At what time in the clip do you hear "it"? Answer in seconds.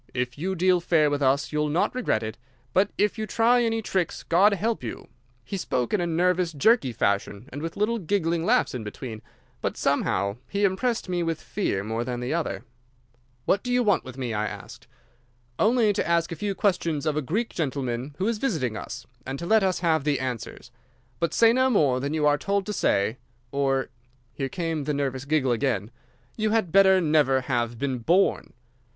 2.23-2.35